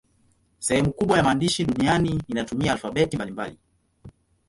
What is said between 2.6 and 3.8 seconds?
alfabeti mbalimbali.